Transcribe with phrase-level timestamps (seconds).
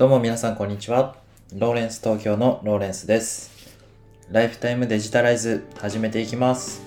[0.00, 1.14] どうも皆さんこんにちは。
[1.54, 3.50] ローレンス東京のローレンスです。
[4.30, 6.80] ライフタイムデジタライズ始めていきます。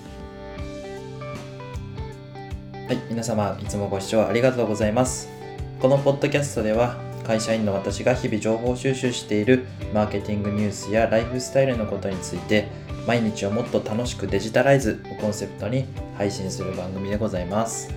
[2.88, 5.28] はい、皆様いつもご視聴ありがとうございます。
[5.80, 12.66] このポッドキャストでは会社員の私が日々情報収集しているマーケティングニュースやライフスタイルのことについて
[13.06, 15.84] 毎日をもっと楽しくデジタライズをコンセプトに
[16.18, 17.94] 配信する番組でございます。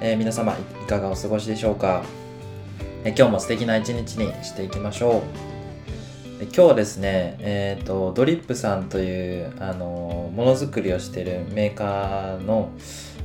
[0.00, 2.04] えー皆様いかがお過ごしでしょうか？
[3.04, 6.44] え今日も素敵な一日にしていきましょう。
[6.44, 12.70] 今日はですね、えっ、と、ドリップさんという、あの、ものづくりをしているメーカーの、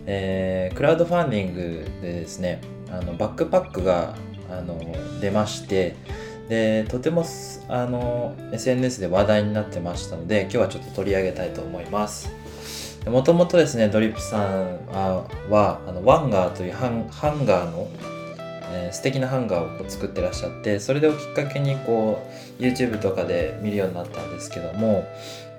[0.07, 4.15] えークラウドファンディングでですね、あの、バックパックが、
[4.49, 4.79] あの、
[5.21, 5.95] 出まして、
[6.49, 7.23] で、とても、
[7.67, 12.31] あの、SNS で話題になってましたので、今日はちょっと取り上げたいと思います。
[13.05, 14.87] もともとですね、ドリップさん
[15.51, 17.87] は、あのワンガーというハンハンガーの、
[18.69, 22.25] えー素敵なハンガーをこう作ってらっしゃってそれをきっかけにこ
[22.59, 25.05] う YouTube とかで見るようになったんですけども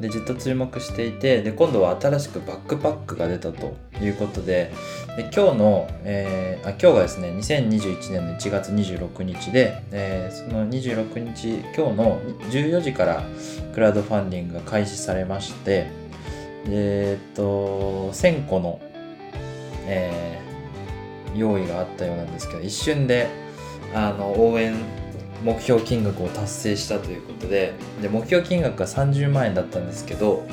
[0.01, 4.73] でずっと注目していてで今度は新しくバックパックが出たということで
[5.17, 13.23] で今日の、えーあ今日がですね2021年の1月26日で、えーその26日今日の14時から
[13.75, 15.87] クラウドファンディングが開始されまして
[16.67, 18.81] えーっと1000個の、
[19.87, 20.48] えー
[21.35, 23.29] 用意があったようなんですけど一瞬で
[23.95, 24.77] あの応援
[25.45, 30.47] 目標金額を達成したということでで目標金額が30万円だったんですけど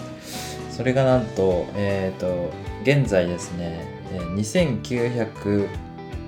[0.72, 2.52] それがなんと,、えー、と
[2.84, 4.04] 現在ですね
[4.36, 5.68] 2900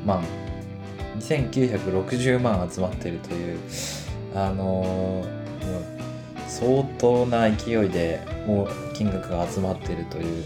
[0.06, 0.24] 万
[1.20, 3.60] 2960万集まっているという
[4.36, 5.38] あのー
[6.48, 10.44] 相当な勢いでもう金額が集まっているという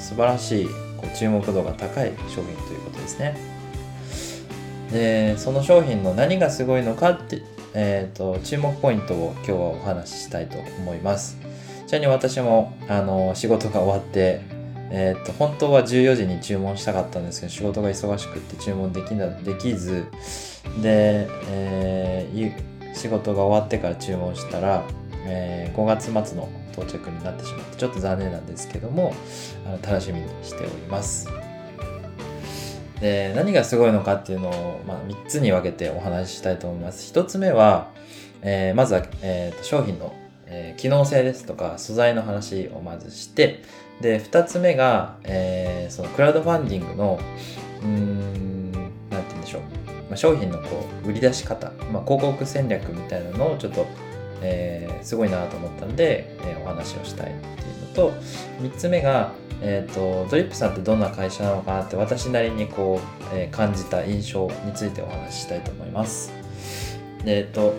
[0.00, 3.36] 素晴らしいこう注目度が高い商品ということですね。
[4.90, 7.42] でその商品の何がすごいのかって、
[7.74, 11.38] えー、と注目ポイントを今日はお話ししたいと思います。
[11.86, 14.40] ちなみに私もあの仕事が終わって、
[14.90, 20.06] えー、と本当は14時に注文したかったんですけど仕事が忙しくって注文できなできず
[20.82, 24.82] で、えー仕事が終わってから注文したら、
[25.26, 29.14] えー5月末の到着になってしまってちょっと残念なんですけども
[29.66, 31.28] あの楽しみにしております。
[33.00, 37.12] で何がすごいのかっていうのを、まあ、3つに分けてお話ししたいと思います。
[37.12, 37.90] 1つ目は、
[38.42, 40.14] えーまずは、えーと商品の、
[40.46, 43.62] えー機能性ですとか素材の話をまずして
[44.00, 47.20] で2つ目が、えーそのクラウドファンディングの
[47.82, 49.68] うーんなんて言うんでしょう、ま
[50.12, 53.86] あ、商品のこう売り出し方、まあ、広告戦略みたいなのをちょっと、
[54.42, 58.12] えーすごいなと思ったんで、えーお話をしたいっていうのと
[58.60, 59.32] 3つ目が
[59.62, 66.30] えー、とドリップさんってどんな会社なのかなって私なりにこう、えー感じた印象についてお話ししたいと思います。
[67.24, 67.74] えっ、と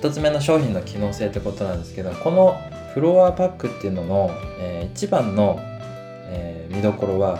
[0.00, 2.56] 1つ目の商品の機能性ってことなんですけどこの
[2.94, 7.38] フロアパックっていうのの、えー一番の、えー見どころは、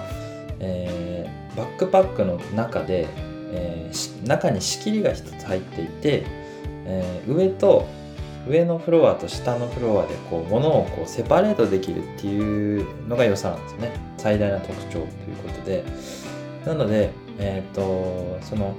[0.58, 3.06] えーバックパックの中で、
[3.52, 6.24] えー中に仕切りが1つ入っていて、
[6.86, 7.86] えー上と
[8.48, 13.92] 上のフロアと下のフロアでこう物をこうセパレートできるっていうのが良さなんですね。
[14.18, 15.06] 最大な特徴という
[15.42, 15.84] ことで。
[16.66, 18.74] なのでえっ、とその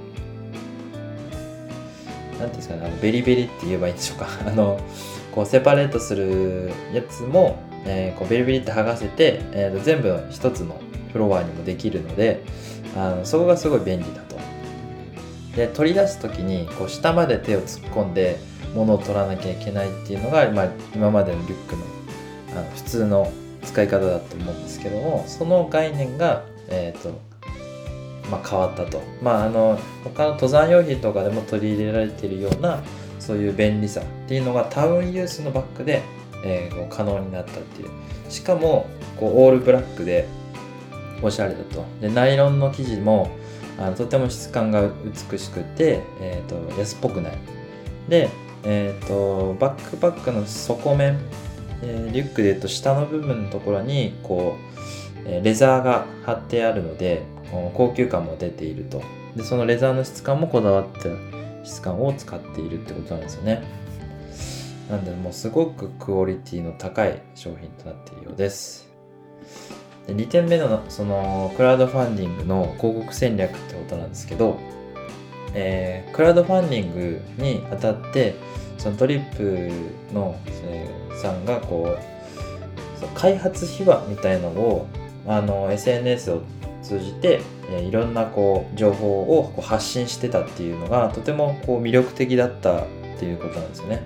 [2.38, 4.26] なんていうんですかねあのベリベリって言えばいいんでしょうか。
[4.46, 4.80] あの
[5.32, 10.76] こうセパレートするやつも、えーこうベリベリって剥がせて、えーと全部一つの
[11.12, 12.42] フロアにもできるので
[12.96, 14.33] あのそこがすごい便利だと。
[15.56, 18.38] で取り出す時にこう下まで手を突っ込んで
[18.74, 21.82] 物を取らなきゃいけないっていうのが、まあ、今までのリュックの
[22.52, 23.32] あの普通の
[23.62, 27.20] 使い方だと思うんですけどもその概念が、えーと
[28.30, 32.82] まあ、変わったと、まあ、あの他の登山用品とかでも取り入れられているような
[33.18, 36.02] そういう便利さっていうのがタウンユースのバッグで、
[36.44, 37.90] えー可能になったっていう。
[38.28, 38.86] しかも
[39.18, 40.26] こうオールブラックで
[41.22, 41.84] おしゃれだと。
[42.00, 43.30] でナイロンの生地も
[43.78, 44.88] あのとても質感が
[45.30, 47.32] 美しくて、えー、と安っぽくない。
[48.08, 48.30] で、
[48.64, 51.18] えー、とバックパックの底面、
[51.82, 54.56] えーリュックでいうと下の部分のところにこ
[55.26, 57.22] う、レザーが貼ってあるので
[57.74, 59.02] 高級感も出ていると。
[59.36, 61.08] でそのレザーの質感もこだわった
[61.64, 63.62] 質感を使っているってことなんですよね。
[64.88, 68.88] なんでもうすごくクオリティの高い商品となっているようです。
[70.06, 74.58] で2点目のそのクラウドファンディングの広告戦略ってことなんですけど、
[75.54, 78.34] えークラウドファンディングにあたって
[78.78, 79.70] そのトリップ
[80.12, 84.88] の、えーさんがこう開発秘話みたいのを
[85.26, 86.42] あの SNS を
[86.82, 87.40] 通じて、
[87.70, 92.86] えーいろんなこう情報をこう発信してたっていうのがとてもこう魅力的だったっ
[93.18, 94.02] ていうことなんですよね。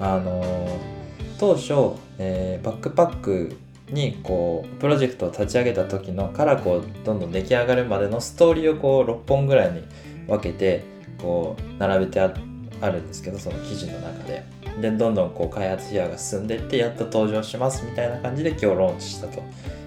[0.00, 0.98] あのー
[1.38, 3.56] 当初、えーバックパック
[3.90, 9.82] にこうプロジェクトを立ち上げた時のからこうどんどん出来上がるまでのストーリーをこう6本ぐらいに
[10.26, 10.84] 分けて
[11.20, 14.58] こう並べてあるんですけどその記事の中で。
[14.80, 19.42] でどんどんこう開発費用が進んでいってやっと登場しますみたいな感じで今日ローンチしたと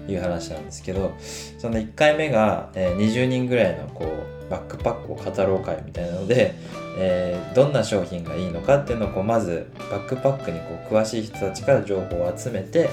[0.06, 1.14] いう話なんですけど
[1.58, 6.54] その1回目が、え20人ぐらいのこうバックパックを語ろう会みたいなので、
[6.98, 12.88] えーどんな商品がいいのかっていうのをこうまずバックパックにこう詳しい人たちから情報を集めて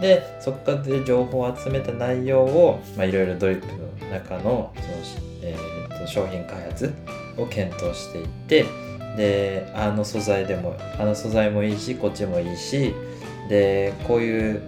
[0.00, 3.66] でそこからで情報を集めた内容をいろいろドリップ
[4.04, 6.92] の中のその、えーと商品開発
[7.36, 8.64] を検討していって
[9.16, 12.94] であの素材でもあの素材もいいしこっちもいいし
[13.48, 14.62] でこういう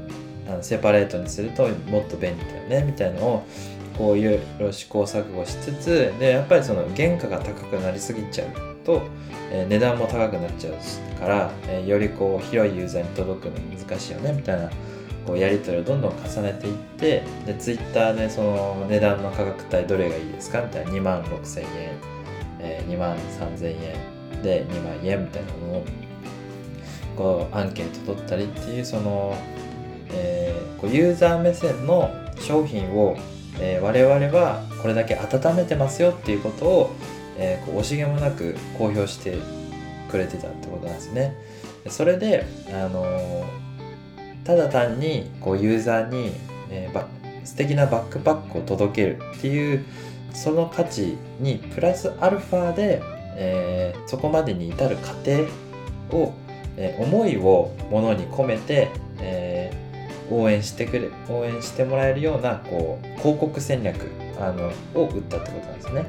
[0.49, 3.47] あのセパレートにするともっと便利だよねみたいなのを
[3.99, 8.49] こういろいろ試行錯誤しつつでやっぱりその原価が高くなりすぎちゃう
[8.85, 9.03] と、
[9.51, 14.71] えー値段も高くなっちゃうから、えーよりこう広いユーザーに届くの難しいよねみたいな
[15.27, 21.67] こうやり取りをどんどん重ねていってでツイッターでその値段の価格帯どれがいいですかみたいな2万6000円、
[22.61, 23.67] えー2万3000
[24.35, 25.85] 円で2万円みたいなのを
[27.17, 29.37] こうアンケート取ったりっていうその、
[30.11, 33.17] えーこうユーザー目線の商品を、
[33.59, 36.97] えー我々はこれだけ温めてますよっていうことを、
[37.39, 39.39] えーこう惜しげもなく公表して
[40.11, 41.35] くれてたってことなんですね。
[41.89, 43.66] それで、あのー
[44.47, 46.33] ただ単にこうユーザーに、
[46.71, 47.09] えーば
[47.45, 49.85] 素敵なバックパックを届けるっていう
[50.33, 53.01] その価値にプラスアルファで、
[53.37, 55.45] えーそこまでに至る過程
[56.11, 56.33] を、
[56.77, 58.91] えー思いをものに込めて、
[59.21, 59.87] えー
[60.29, 64.11] 応援してくれ応援してもらえるようなこう広告戦略
[64.41, 66.05] あのを打ったってことなんですね。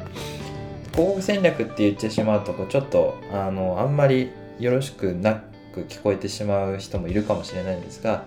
[0.93, 5.43] 広告戦略って言ってしまうとこうちょっとあのあんまりよろしくな
[5.83, 8.25] く聞こえてしまう人もいるかもしれないんですが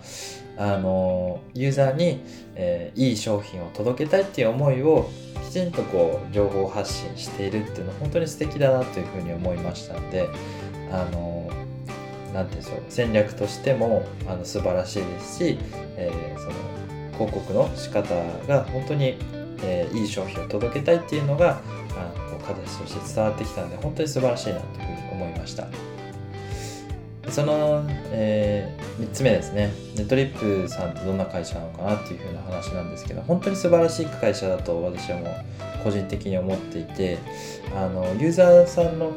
[0.56, 2.20] あのユーザーに、
[2.54, 5.08] えーいい商品を届けたいっていう思いを
[5.48, 10.28] きちんとこう情報発信しているっていうのは本当に素敵だなというふうに思いましたので
[10.92, 11.50] あの
[12.34, 15.58] なんていうんでしょう戦略としてもあの素晴らしいですし、
[15.96, 16.52] えーその
[17.20, 18.14] 広告の仕方
[18.48, 19.18] が本当に、
[19.62, 21.60] えーいい商品を届けたいっていうのが
[21.90, 25.66] あこう形として伝わってきたので本当に素晴らしいなというふうに思いました。
[27.30, 29.72] その、え3つ目ですね。
[29.96, 35.34] ネットリップさんってどんな会社なのかなっていう風な話なんですけど本当に素晴らしい会社だと私はもう
[35.84, 37.18] 個人的に思っていて
[37.74, 39.12] あのユーザーさんの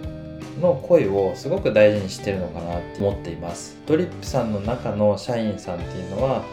[0.61, 3.75] の声をすごく大事にしてるのかなって思っています。
[3.87, 6.43] ドリップさんの中の社員さんっていうのは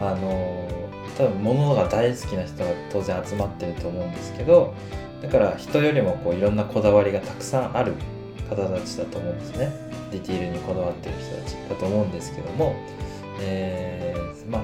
[0.00, 0.68] あの
[1.18, 4.74] 多分物が大好きな人が当然集まってると思うんですけど
[5.20, 7.94] だから人よりもこういろんなこだわりがたくさんある
[8.56, 9.72] 方たちだと思うんですね。
[10.10, 12.74] ディティールにこだわってる人たちだと思うんですけども、
[13.40, 14.62] えーまあ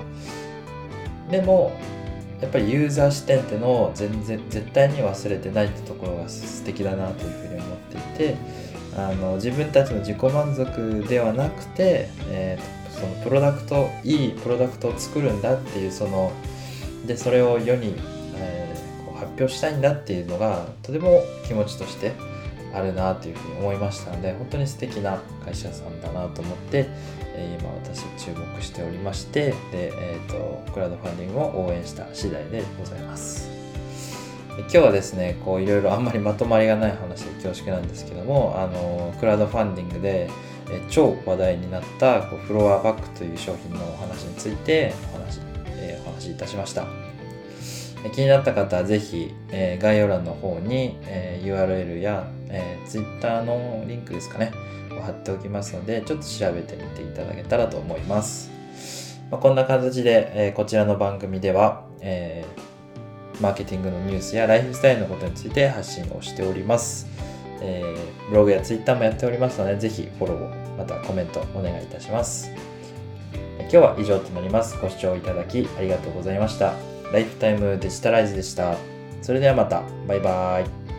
[1.31, 1.73] でも
[2.41, 8.37] やっぱりユーザー視点っていうのを全然絶対に忘れてないってところが素敵だなというふうに思っていて
[8.97, 16.33] あの自分たちの自己満足ではなくて、えーそのプロダクトいいプロダクトを作るんだっていうその
[17.06, 17.94] でそれを世に、
[18.37, 22.12] えーこう発表したいんだっていうのがとても気持ちとして
[22.76, 26.87] あるなというふうに思いましたので本当に素敵な会社さんだなと思って、
[27.35, 33.50] え今私注目しておりましてで、えー、とクラウドファンディングを応援した次第でございます。
[34.59, 40.30] 今日はですねこういろいろあんまりまとまりがない話で恐縮なんですけどもあのクラウドファンディングで
[40.71, 45.40] え超話題になったこうフロアバッグという商品のお話についてお話,、
[45.76, 47.06] えーお話しいたしました。
[48.11, 54.53] 気になった方はぜひ、えー概要欄の方に、えー URL や、えー Twitter のリンクですかね
[54.97, 58.51] を貼っておきますのでちょっと調べてみていただけたらと思います。
[59.31, 62.45] まあ、こんな形で、えこちらの番組では、え
[63.41, 67.07] マーケティングのニュースやライフスタイルのことについて発信をしております。
[67.61, 67.83] え
[68.31, 72.51] ブログやツイッターもやっておりますので、ぜひフォロー、またコメントお願いいたします。
[73.59, 74.79] 今日は以上となります。
[74.81, 76.96] ご視聴いただきありがとうございました。
[77.16, 78.76] ライフタイムデジタライズでした。
[79.23, 79.82] それではまた。
[80.06, 80.96] バイバイ。